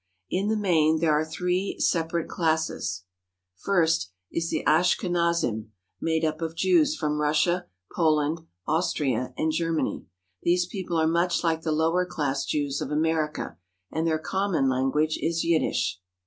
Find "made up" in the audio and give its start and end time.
6.01-6.41